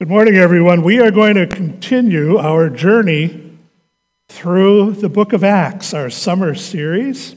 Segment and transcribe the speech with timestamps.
[0.00, 0.80] Good morning, everyone.
[0.80, 3.58] We are going to continue our journey
[4.30, 7.36] through the book of Acts, our summer series.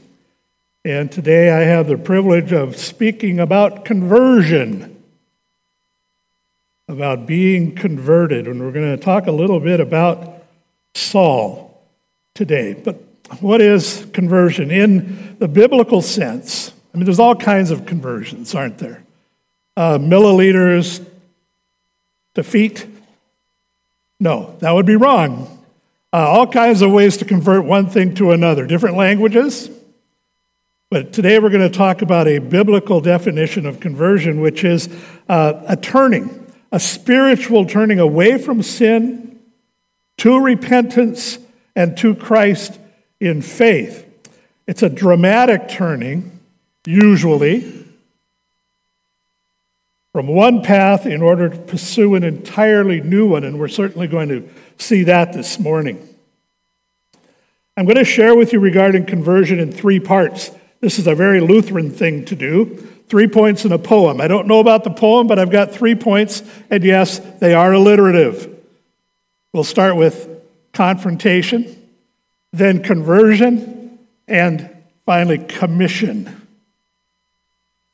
[0.82, 5.02] And today I have the privilege of speaking about conversion,
[6.88, 8.48] about being converted.
[8.48, 10.42] And we're going to talk a little bit about
[10.94, 11.86] Saul
[12.34, 12.72] today.
[12.72, 12.96] But
[13.40, 16.72] what is conversion in the biblical sense?
[16.94, 19.04] I mean, there's all kinds of conversions, aren't there?
[19.76, 21.06] Uh, milliliters,
[22.34, 22.86] defeat?
[24.20, 25.64] No, that would be wrong.
[26.12, 29.68] Uh, all kinds of ways to convert one thing to another, different languages.
[30.90, 34.88] But today we're going to talk about a biblical definition of conversion, which is
[35.28, 39.40] uh, a turning, a spiritual turning away from sin
[40.18, 41.38] to repentance
[41.74, 42.78] and to Christ
[43.18, 44.06] in faith.
[44.66, 46.38] It's a dramatic turning,
[46.86, 47.83] usually,
[50.14, 54.28] from one path in order to pursue an entirely new one, and we're certainly going
[54.28, 56.08] to see that this morning.
[57.76, 60.52] I'm going to share with you regarding conversion in three parts.
[60.78, 62.76] This is a very Lutheran thing to do.
[63.08, 64.20] Three points in a poem.
[64.20, 67.72] I don't know about the poem, but I've got three points, and yes, they are
[67.72, 68.56] alliterative.
[69.52, 70.28] We'll start with
[70.72, 71.90] confrontation,
[72.52, 73.98] then conversion,
[74.28, 74.70] and
[75.06, 76.43] finally commission.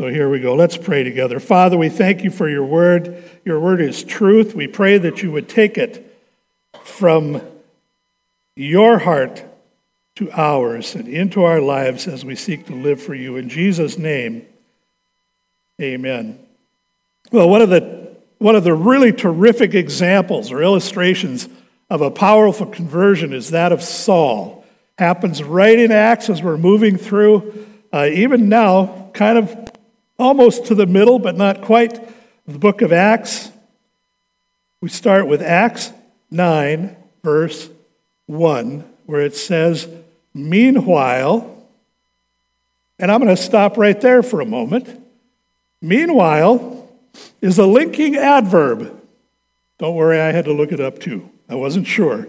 [0.00, 0.54] So here we go.
[0.54, 1.38] Let's pray together.
[1.38, 3.22] Father, we thank you for your word.
[3.44, 4.54] Your word is truth.
[4.54, 6.16] We pray that you would take it
[6.82, 7.42] from
[8.56, 9.44] your heart
[10.14, 13.36] to ours and into our lives as we seek to live for you.
[13.36, 14.46] In Jesus' name,
[15.78, 16.38] amen.
[17.30, 21.46] Well, one of the, one of the really terrific examples or illustrations
[21.90, 24.64] of a powerful conversion is that of Saul.
[24.96, 27.66] Happens right in Acts as we're moving through.
[27.92, 29.69] Uh, even now, kind of
[30.20, 31.98] almost to the middle, but not quite,
[32.46, 33.50] the book of Acts.
[34.80, 35.92] We start with Acts
[36.30, 37.68] 9, verse
[38.26, 39.88] 1, where it says,
[40.34, 41.56] Meanwhile,
[42.98, 44.88] and I'm going to stop right there for a moment.
[45.81, 46.88] Meanwhile
[47.41, 48.97] is a linking adverb.
[49.78, 51.28] Don't worry, I had to look it up too.
[51.48, 52.28] I wasn't sure.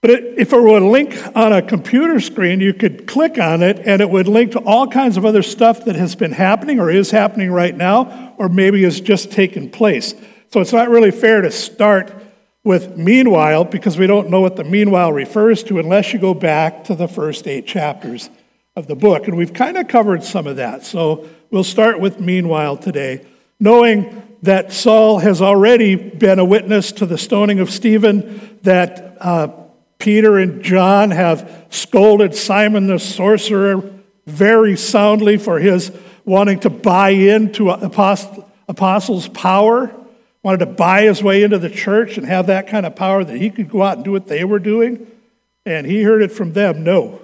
[0.00, 3.62] But it, if it were a link on a computer screen, you could click on
[3.62, 6.78] it and it would link to all kinds of other stuff that has been happening
[6.78, 10.14] or is happening right now, or maybe has just taken place.
[10.50, 12.14] So it's not really fair to start
[12.62, 16.84] with meanwhile because we don't know what the meanwhile refers to unless you go back
[16.84, 18.30] to the first eight chapters
[18.76, 19.26] of the book.
[19.26, 20.84] And we've kind of covered some of that.
[20.84, 23.26] So we'll start with meanwhile today,
[23.58, 29.48] knowing that Saul has already been a witness to the stoning of Stephen, that uh,
[29.98, 33.82] Peter and John have scolded Simon the sorcerer
[34.26, 35.90] very soundly for his
[36.24, 39.94] wanting to buy into apostles' power,
[40.42, 43.36] wanted to buy his way into the church and have that kind of power that
[43.36, 45.06] he could go out and do what they were doing.
[45.66, 47.20] And he heard it from them no,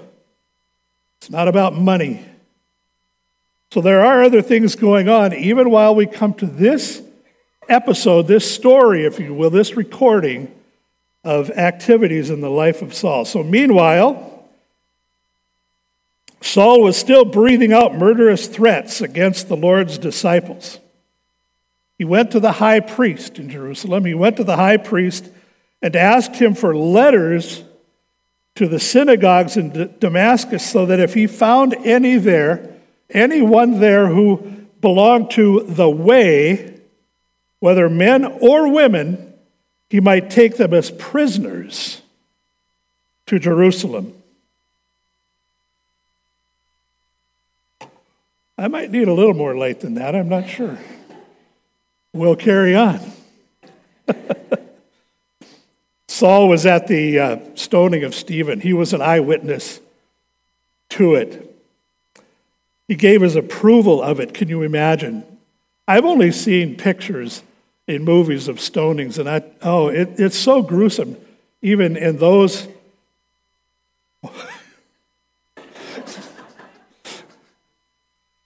[1.18, 2.24] it's not about money.
[3.70, 7.02] So there are other things going on, even while we come to this
[7.68, 10.54] episode, this story, if you will, this recording
[11.24, 13.24] of activities in the life of Saul.
[13.24, 14.48] So, meanwhile,
[16.40, 20.78] Saul was still breathing out murderous threats against the Lord's disciples.
[21.96, 24.04] He went to the high priest in Jerusalem.
[24.04, 25.30] He went to the high priest
[25.80, 27.64] and asked him for letters
[28.56, 32.74] to the synagogues in Damascus so that if he found any there,
[33.10, 34.36] anyone there who
[34.80, 36.78] belonged to the way,
[37.60, 39.23] whether men or women,
[39.94, 42.02] he might take them as prisoners
[43.26, 44.12] to Jerusalem.
[48.58, 50.80] I might need a little more light than that, I'm not sure.
[52.12, 53.12] We'll carry on.
[56.08, 58.58] Saul was at the uh, stoning of Stephen.
[58.58, 59.78] He was an eyewitness
[60.88, 61.56] to it.
[62.88, 64.34] He gave his approval of it.
[64.34, 65.22] Can you imagine?
[65.86, 67.44] I've only seen pictures
[67.86, 71.16] in movies of stonings, and I, oh, it, it's so gruesome,
[71.60, 72.66] even in those.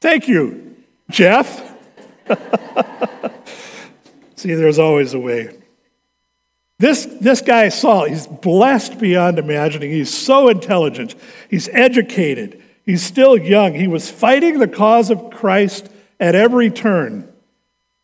[0.00, 0.76] Thank you,
[1.10, 1.62] Jeff.
[4.36, 5.56] See, there's always a way.
[6.78, 9.90] This, this guy, Saul, he's blessed beyond imagining.
[9.90, 11.14] He's so intelligent,
[11.50, 13.74] he's educated, he's still young.
[13.74, 15.88] He was fighting the cause of Christ
[16.20, 17.32] at every turn.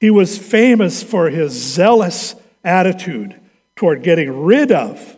[0.05, 3.41] He was famous for his zealous attitude
[3.75, 5.17] toward getting rid of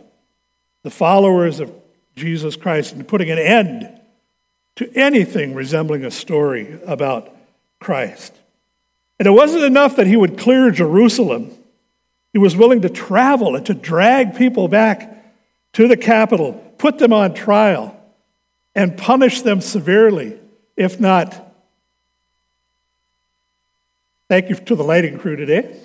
[0.83, 1.73] the followers of
[2.15, 3.99] Jesus Christ and putting an end
[4.77, 7.35] to anything resembling a story about
[7.81, 8.33] Christ.
[9.19, 11.51] And it wasn't enough that he would clear Jerusalem.
[12.31, 15.33] He was willing to travel and to drag people back
[15.73, 17.93] to the capital, put them on trial,
[18.73, 20.39] and punish them severely,
[20.77, 21.46] if not.
[24.29, 25.79] Thank you to the lighting crew today.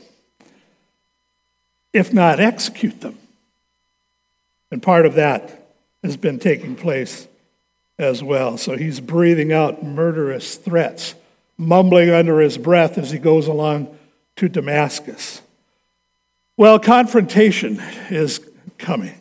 [1.93, 3.19] If not, execute them.
[4.71, 5.67] And part of that
[6.03, 7.29] has been taking place
[7.99, 8.56] as well.
[8.56, 11.15] So he's breathing out murderous threats,
[11.56, 13.97] mumbling under his breath as he goes along
[14.37, 15.43] to Damascus.
[16.56, 17.81] Well, confrontation
[18.11, 18.41] is
[18.79, 19.15] coming.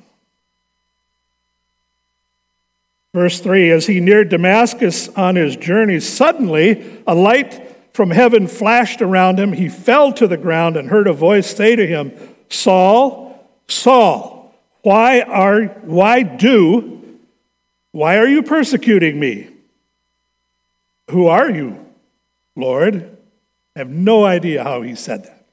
[3.14, 9.02] Verse 3 As he neared Damascus on his journey, suddenly a light from heaven flashed
[9.02, 9.54] around him.
[9.54, 12.12] He fell to the ground and heard a voice say to him,
[12.50, 17.20] Saul, Saul, why are why do
[17.92, 19.50] why are you persecuting me?
[21.10, 21.86] Who are you,
[22.56, 23.18] Lord?
[23.76, 25.46] I have no idea how he said that.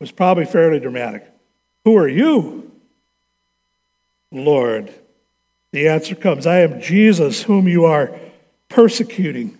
[0.00, 1.26] was probably fairly dramatic.
[1.84, 2.70] Who are you,
[4.30, 4.92] Lord?
[5.72, 8.18] The answer comes I am Jesus, whom you are
[8.68, 9.58] persecuting.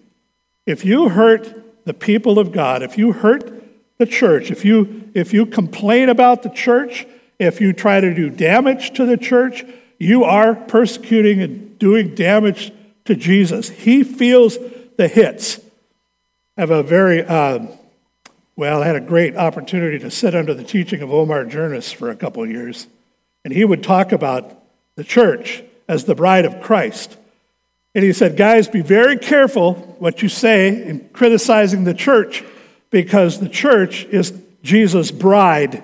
[0.66, 3.52] If you hurt the people of God, if you hurt
[3.98, 7.04] the church, if you, if you complain about the church,
[7.40, 9.64] if you try to do damage to the church,
[9.98, 12.70] you are persecuting and doing damage
[13.06, 13.70] to Jesus.
[13.70, 14.56] He feels
[14.98, 15.58] the hits.
[16.56, 17.66] I have a very, uh,
[18.54, 22.08] well, I had a great opportunity to sit under the teaching of Omar Jernis for
[22.08, 22.86] a couple years.
[23.44, 24.62] And he would talk about
[24.94, 27.16] the church as the bride of Christ.
[27.94, 32.44] And he said, guys, be very careful what you say in criticizing the church
[32.90, 34.32] because the church is
[34.62, 35.82] Jesus' bride.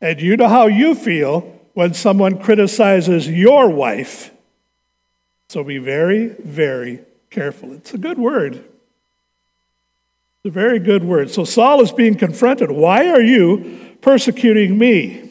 [0.00, 1.40] And you know how you feel
[1.74, 4.30] when someone criticizes your wife
[5.50, 7.72] so be very, very careful.
[7.72, 8.54] It's a good word.
[8.54, 8.64] It's
[10.44, 11.28] a very good word.
[11.28, 12.70] So Saul is being confronted.
[12.70, 15.28] Why are you persecuting me?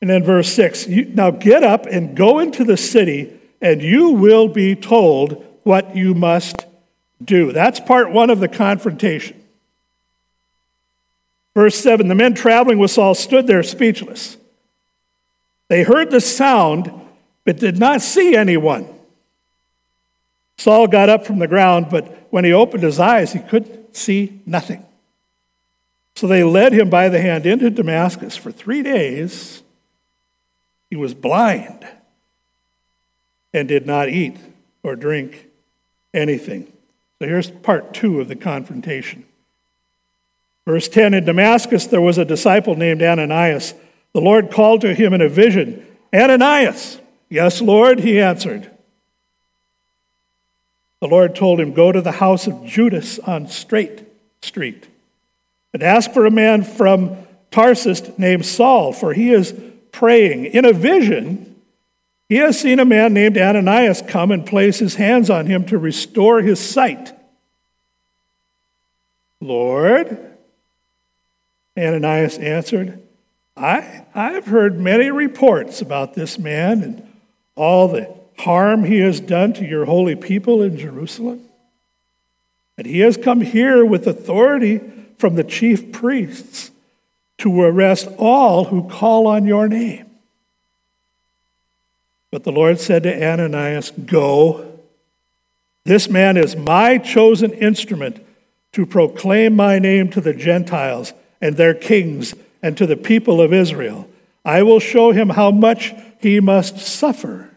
[0.00, 4.46] And then verse 6 Now get up and go into the city, and you will
[4.46, 6.66] be told what you must
[7.24, 7.50] do.
[7.50, 9.42] That's part one of the confrontation.
[11.54, 14.36] Verse 7 The men traveling with Saul stood there speechless.
[15.68, 16.92] They heard the sound
[17.46, 18.86] but did not see anyone.
[20.58, 24.42] Saul got up from the ground, but when he opened his eyes, he could see
[24.44, 24.84] nothing.
[26.16, 28.36] So they led him by the hand into Damascus.
[28.36, 29.62] For three days,
[30.90, 31.86] he was blind
[33.54, 34.36] and did not eat
[34.82, 35.48] or drink
[36.12, 36.70] anything.
[37.18, 39.24] So here's part two of the confrontation.
[40.66, 43.74] Verse 10 In Damascus, there was a disciple named Ananias.
[44.12, 47.00] The Lord called to him in a vision Ananias.
[47.30, 48.70] Yes, Lord, he answered.
[51.00, 54.04] The Lord told him, Go to the house of Judas on Straight
[54.42, 54.88] Street
[55.72, 57.16] and ask for a man from
[57.50, 59.54] Tarsus named Saul, for he is
[59.92, 60.46] praying.
[60.46, 61.53] In a vision,
[62.34, 65.78] he has seen a man named Ananias come and place his hands on him to
[65.78, 67.12] restore his sight.
[69.40, 70.18] Lord,
[71.78, 73.00] Ananias answered,
[73.56, 77.08] I, I've heard many reports about this man and
[77.54, 81.40] all the harm he has done to your holy people in Jerusalem.
[82.76, 84.80] And he has come here with authority
[85.18, 86.72] from the chief priests
[87.38, 90.10] to arrest all who call on your name.
[92.34, 94.80] But the Lord said to Ananias, Go.
[95.84, 98.18] This man is my chosen instrument
[98.72, 103.52] to proclaim my name to the Gentiles and their kings and to the people of
[103.52, 104.08] Israel.
[104.44, 107.50] I will show him how much he must suffer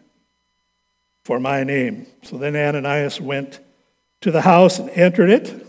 [1.24, 2.06] for my name.
[2.22, 3.60] So then Ananias went
[4.22, 5.66] to the house and entered it.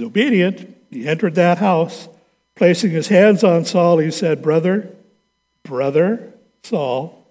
[0.00, 0.74] Obedient.
[0.90, 2.08] He entered that house.
[2.54, 4.96] Placing his hands on Saul, he said, Brother,
[5.62, 7.26] brother Saul,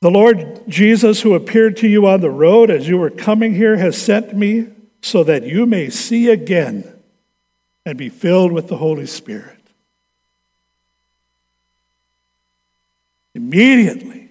[0.00, 3.76] the Lord Jesus, who appeared to you on the road as you were coming here,
[3.76, 4.66] has sent me
[5.00, 6.92] so that you may see again
[7.86, 9.58] and be filled with the Holy Spirit.
[13.34, 14.28] Immediately,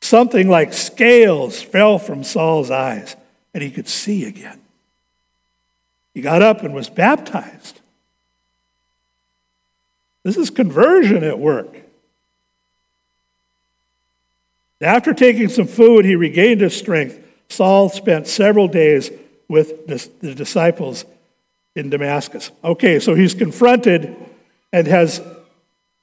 [0.00, 3.14] something like scales fell from Saul's eyes,
[3.52, 4.60] and he could see again.
[6.14, 7.77] He got up and was baptized.
[10.28, 11.74] This is conversion at work.
[14.78, 17.18] After taking some food, he regained his strength.
[17.48, 19.10] Saul spent several days
[19.48, 21.06] with the disciples
[21.74, 22.50] in Damascus.
[22.62, 24.14] Okay, so he's confronted
[24.70, 25.22] and has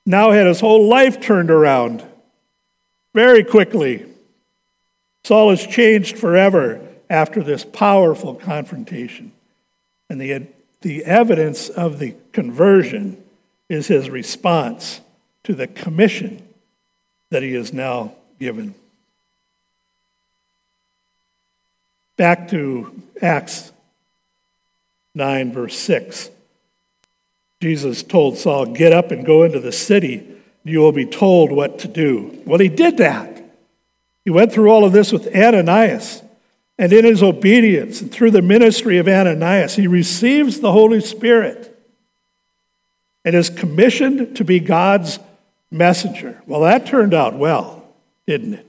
[0.08, 2.04] now had his whole life turned around
[3.14, 4.08] very quickly.
[5.24, 9.34] Saul has changed forever after this powerful confrontation.
[10.10, 10.48] And the
[10.82, 13.24] the evidence of the conversion
[13.70, 15.02] is his response
[15.44, 16.48] to the commission
[17.30, 18.76] that he is now given.
[22.18, 23.72] Back to Acts
[25.14, 26.30] 9, verse 6.
[27.62, 30.26] Jesus told Saul, Get up and go into the city.
[30.64, 32.42] You will be told what to do.
[32.46, 33.44] Well, he did that.
[34.24, 36.22] He went through all of this with Ananias.
[36.78, 41.75] And in his obedience and through the ministry of Ananias, he receives the Holy Spirit
[43.26, 45.20] and is commissioned to be God's
[45.72, 46.42] messenger.
[46.46, 47.84] Well, that turned out well,
[48.28, 48.68] didn't it?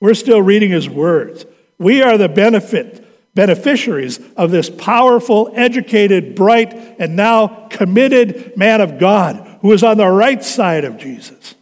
[0.00, 1.44] We're still reading his words.
[1.78, 8.98] We are the benefit beneficiaries of this powerful, educated, bright, and now committed man of
[8.98, 11.54] God who is on the right side of Jesus.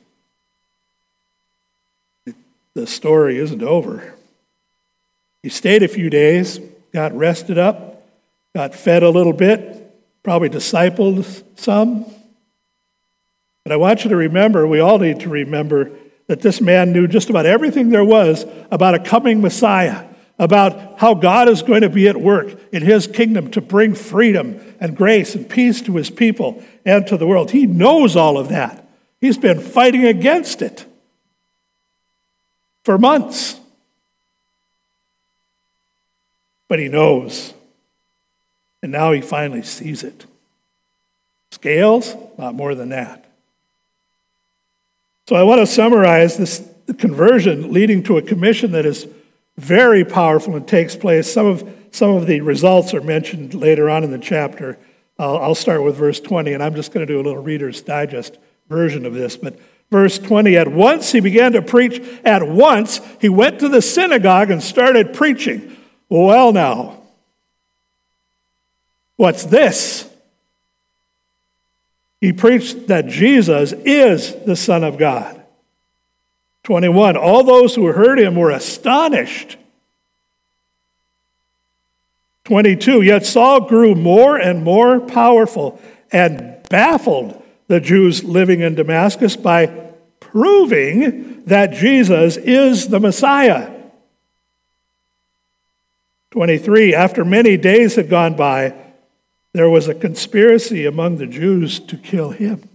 [2.73, 4.15] The story isn't over.
[5.43, 6.61] He stayed a few days,
[6.95, 8.07] got rested up,
[8.55, 9.86] got fed a little bit,
[10.27, 12.05] probably discipled some.
[13.63, 15.93] But I want you to remember, we all need to remember,
[16.27, 20.05] that this man knew just about everything there was about a coming Messiah
[20.37, 24.61] about how God is going to be at work in his kingdom to bring freedom
[24.81, 27.53] and grace and peace to his people and to the world.
[27.53, 28.85] He knows all of that.
[29.21, 30.85] He's been fighting against it
[32.83, 33.61] for months.
[36.67, 37.55] But he knows.
[38.87, 40.27] And now he finally sees it.
[41.51, 43.25] Scales, not more than that.
[45.27, 46.65] So I want to summarize this
[46.97, 49.09] conversion leading to a commission that is
[49.57, 51.29] very powerful and takes place.
[51.33, 54.79] Some of, some of the results are mentioned later on in the chapter.
[55.19, 57.83] I'll, I'll start with verse 20, and I'm just going to do a little Reader's
[57.83, 58.39] Digest
[58.69, 59.37] version of this.
[59.37, 59.59] But
[59.91, 62.01] verse 20 At once he began to preach.
[62.25, 65.77] At once he went to the synagogue and started preaching.
[66.09, 67.03] Well, now,
[69.17, 70.09] what's this?
[72.21, 75.43] He preached that Jesus is the Son of God.
[76.65, 79.57] 21 All those who heard him were astonished.
[82.45, 85.81] 22 Yet Saul grew more and more powerful
[86.11, 89.67] and baffled the Jews living in Damascus by
[90.21, 93.73] proving that Jesus is the Messiah.
[96.31, 98.75] 23 After many days had gone by,
[99.57, 102.69] there was a conspiracy among the Jews to kill him.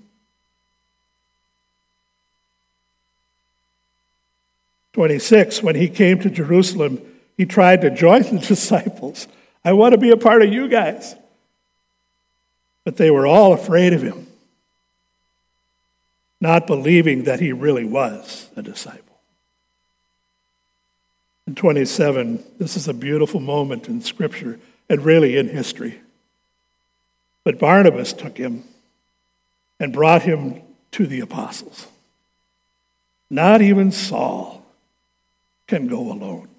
[4.94, 7.00] 26, when he came to Jerusalem,
[7.38, 9.28] he tried to join the disciples.
[9.64, 11.16] I want to be a part of you guys.
[12.84, 14.26] But they were all afraid of him,
[16.40, 19.20] not believing that he really was a disciple.
[21.46, 24.60] In 27, this is a beautiful moment in Scripture
[24.90, 26.02] and really in history.
[27.44, 28.64] But Barnabas took him
[29.80, 31.88] and brought him to the apostles.
[33.30, 34.64] Not even Saul
[35.68, 36.50] can go alone.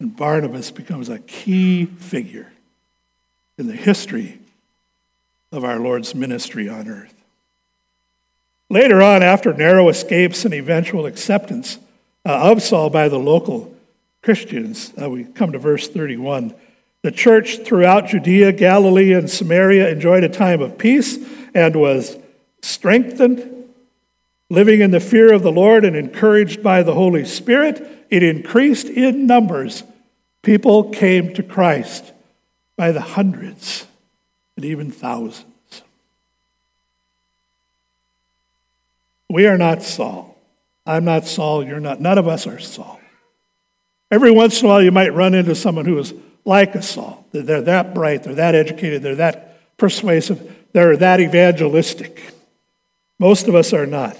[0.00, 2.52] And Barnabas becomes a key figure
[3.56, 4.40] in the history
[5.52, 7.14] of our Lord's ministry on earth.
[8.68, 11.78] Later on, after narrow escapes and eventual acceptance
[12.24, 13.74] uh, of Saul by the local
[14.22, 16.54] Christians, uh, we come to verse 31.
[17.02, 21.18] The church throughout Judea, Galilee, and Samaria enjoyed a time of peace
[21.54, 22.16] and was
[22.62, 23.60] strengthened
[24.50, 28.88] Living in the fear of the Lord and encouraged by the Holy Spirit, it increased
[28.88, 29.84] in numbers.
[30.42, 32.12] People came to Christ
[32.76, 33.86] by the hundreds
[34.56, 35.46] and even thousands.
[39.28, 40.36] We are not Saul.
[40.84, 41.64] I'm not Saul.
[41.64, 42.00] You're not.
[42.00, 43.00] None of us are Saul.
[44.10, 46.12] Every once in a while, you might run into someone who is
[46.44, 47.26] like a Saul.
[47.32, 52.34] They're that bright, they're that educated, they're that persuasive, they're that evangelistic.
[53.18, 54.16] Most of us are not.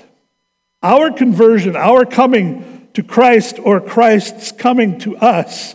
[0.83, 5.75] Our conversion, our coming to Christ, or Christ's coming to us,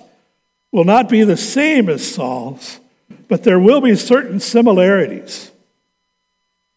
[0.71, 2.79] will not be the same as Saul's,
[3.27, 5.51] but there will be certain similarities.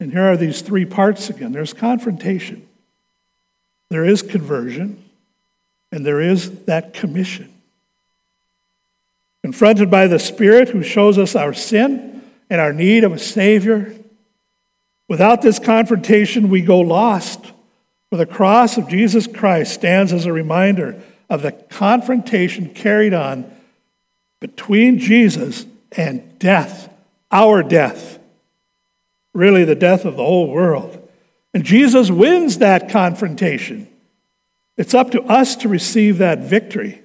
[0.00, 2.66] And here are these three parts again there's confrontation,
[3.90, 5.04] there is conversion,
[5.90, 7.52] and there is that commission.
[9.48, 13.96] Confronted by the Spirit who shows us our sin and our need of a Savior,
[15.08, 17.52] without this confrontation, we go lost
[18.10, 23.50] for the cross of Jesus Christ stands as a reminder of the confrontation carried on
[24.38, 26.92] between Jesus and death,
[27.32, 28.18] our death,
[29.32, 31.08] really the death of the whole world.
[31.54, 33.88] And Jesus wins that confrontation.
[34.76, 37.00] It's up to us to receive that victory,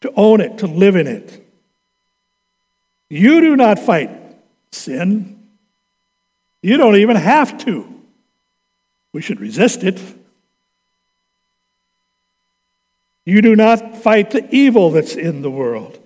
[0.00, 1.46] to own it, to live in it.
[3.08, 4.10] You do not fight
[4.70, 5.48] sin.
[6.62, 7.92] You don't even have to.
[9.12, 10.00] We should resist it.
[13.24, 15.98] You do not fight the evil that's in the world.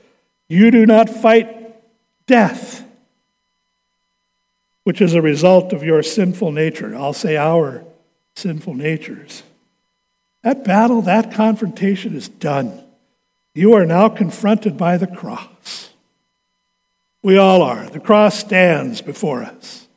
[0.49, 1.77] You do not fight
[2.27, 2.85] death,
[4.85, 6.95] which is a result of your sinful nature.
[6.97, 7.85] I'll say our
[8.37, 9.43] sinful natures.
[10.43, 12.85] That battle, that confrontation is done.
[13.55, 15.91] You are now confronted by the cross.
[17.23, 17.89] We all are.
[17.89, 19.89] The cross stands before us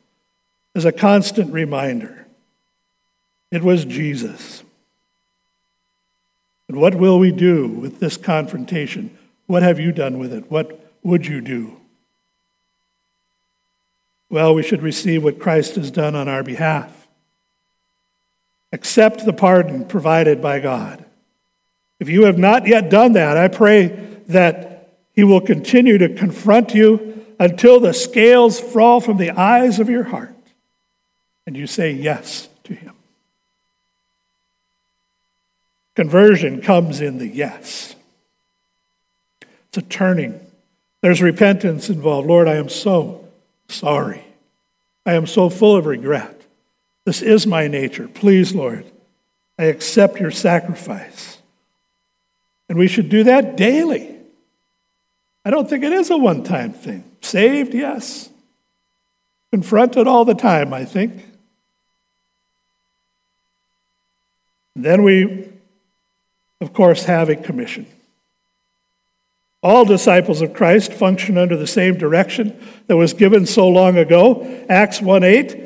[0.74, 2.26] as a constant reminder.
[3.50, 4.62] It was Jesus.
[6.68, 9.16] And what will we do with this confrontation?
[9.46, 10.50] What have you done with it?
[10.50, 11.76] What would you do?
[14.28, 17.06] Well, we should receive what Christ has done on our behalf.
[18.72, 21.03] Accept the pardon provided by God.
[22.04, 23.86] If you have not yet done that, I pray
[24.28, 29.88] that He will continue to confront you until the scales fall from the eyes of
[29.88, 30.36] your heart
[31.46, 32.92] and you say yes to Him.
[35.94, 37.96] Conversion comes in the yes.
[39.68, 40.38] It's a turning.
[41.00, 42.28] There's repentance involved.
[42.28, 43.26] Lord, I am so
[43.68, 44.22] sorry.
[45.06, 46.38] I am so full of regret.
[47.06, 48.08] This is my nature.
[48.08, 48.84] Please, Lord,
[49.58, 51.38] I accept your sacrifice.
[52.68, 54.16] And we should do that daily.
[55.44, 57.04] I don't think it is a one time thing.
[57.20, 58.30] Saved, yes.
[59.52, 61.30] Confronted all the time, I think.
[64.76, 65.54] then we
[66.64, 67.86] of course, have a commission.
[69.62, 74.64] All disciples of Christ function under the same direction that was given so long ago.
[74.68, 75.63] Acts 1 8.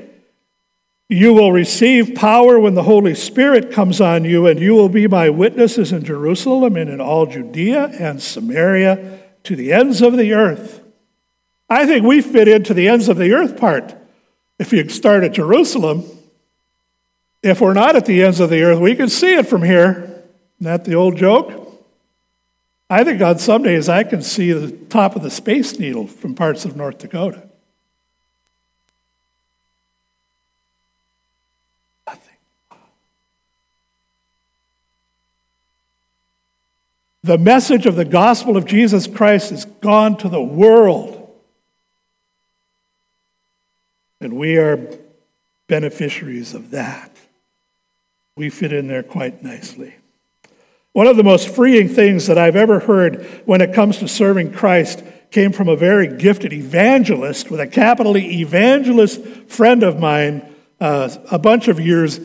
[1.09, 5.07] You will receive power when the Holy Spirit comes on you, and you will be
[5.07, 10.35] my witnesses in Jerusalem and in all Judea and Samaria to the ends of the
[10.35, 10.83] earth.
[11.71, 13.95] I think we fit into the ends of the earth part.
[14.59, 16.05] If you start at Jerusalem,
[17.43, 19.91] if we're not at the ends of the earth, we can see it from here.
[20.61, 21.65] Isn't that the old joke?
[22.91, 26.35] I think on some days I can see the top of the Space Needle from
[26.35, 27.43] parts of North Dakota.
[32.07, 32.37] Nothing.
[37.29, 41.31] The message of the gospel of Jesus Christ has gone to the world.
[44.19, 44.97] And we are
[45.67, 47.15] beneficiaries of that.
[48.35, 49.97] We fit in there quite nicely.
[50.95, 54.55] One of the most freeing things that I've ever heard when it comes to serving
[54.55, 60.51] Christ came from a very gifted evangelist, with a capital E evangelist friend of mine
[60.81, 62.21] uh, a bunch of years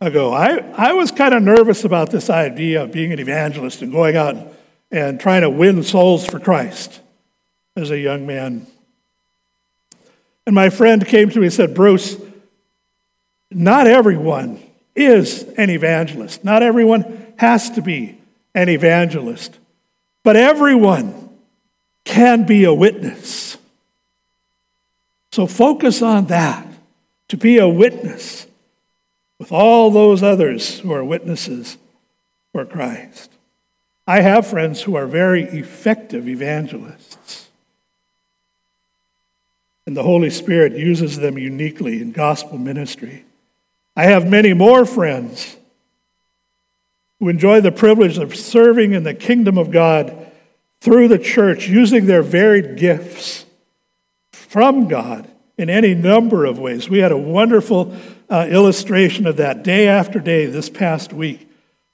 [0.00, 0.32] ago.
[0.32, 4.16] I, I was kind of nervous about this idea of being an evangelist and going
[4.16, 4.36] out
[4.90, 7.00] and trying to win souls for Christ
[7.76, 8.66] as a young man.
[10.46, 12.16] And my friend came to me and said, Bruce,
[13.50, 14.62] not everyone
[14.94, 16.44] is an evangelist.
[16.44, 18.18] Not everyone has to be
[18.54, 19.58] an evangelist,
[20.22, 21.28] but everyone
[22.04, 23.58] can be a witness.
[25.32, 26.66] So focus on that,
[27.28, 28.47] to be a witness
[29.38, 31.78] with all those others who are witnesses
[32.52, 33.30] for Christ.
[34.06, 37.48] I have friends who are very effective evangelists.
[39.86, 43.24] And the Holy Spirit uses them uniquely in gospel ministry.
[43.96, 45.56] I have many more friends
[47.18, 50.26] who enjoy the privilege of serving in the kingdom of God
[50.80, 53.44] through the church, using their varied gifts
[54.32, 56.88] from God in any number of ways.
[56.88, 57.94] We had a wonderful
[58.30, 61.50] uh, illustration of that day after day this past week.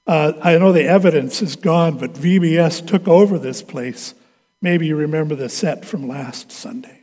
[0.07, 4.13] Uh, I know the evidence is gone, but VBS took over this place.
[4.61, 7.01] Maybe you remember the set from last Sunday.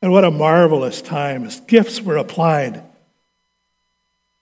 [0.00, 2.82] And what a marvelous time as gifts were applied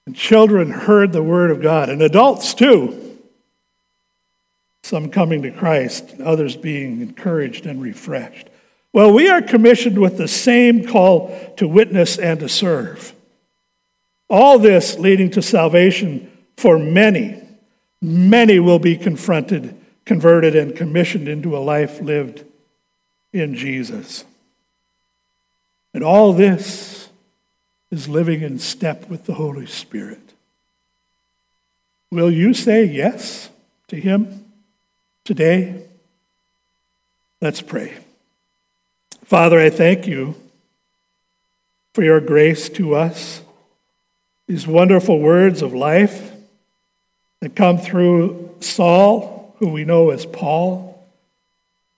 [0.06, 3.18] and children heard the word of God, and adults too.
[4.82, 8.48] Some coming to Christ, others being encouraged and refreshed.
[8.92, 13.14] Well, we are commissioned with the same call to witness and to serve.
[14.30, 17.42] All this leading to salvation for many.
[18.00, 22.44] Many will be confronted, converted, and commissioned into a life lived
[23.32, 24.24] in Jesus.
[25.92, 27.08] And all this
[27.90, 30.20] is living in step with the Holy Spirit.
[32.10, 33.50] Will you say yes
[33.88, 34.44] to Him
[35.24, 35.82] today?
[37.40, 37.96] Let's pray.
[39.24, 40.34] Father, I thank you
[41.94, 43.42] for your grace to us,
[44.50, 46.32] these wonderful words of life
[47.40, 51.06] that come through Saul, who we know as Paul,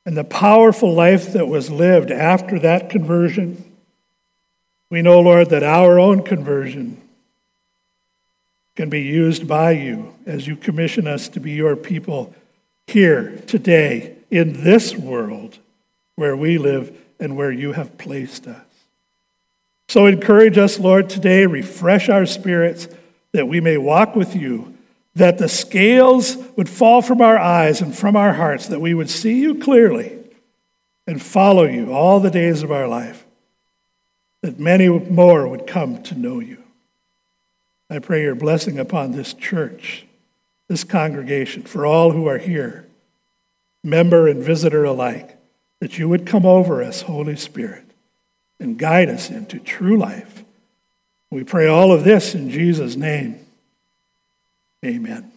[0.04, 3.64] and the powerful life that was lived after that conversion,
[4.90, 7.00] we know, Lord, that our own conversion
[8.76, 12.34] can be used by you as you commission us to be your people
[12.86, 15.56] here today in this world
[16.16, 18.71] where we live and where you have placed us.
[19.92, 22.88] So encourage us, Lord, today, refresh our spirits
[23.32, 24.74] that we may walk with you,
[25.16, 29.10] that the scales would fall from our eyes and from our hearts, that we would
[29.10, 30.18] see you clearly
[31.06, 33.26] and follow you all the days of our life,
[34.40, 36.62] that many more would come to know you.
[37.90, 40.06] I pray your blessing upon this church,
[40.68, 42.86] this congregation, for all who are here,
[43.84, 45.36] member and visitor alike,
[45.80, 47.91] that you would come over us, Holy Spirit,
[48.62, 50.44] and guide us into true life.
[51.30, 53.44] We pray all of this in Jesus' name.
[54.84, 55.31] Amen.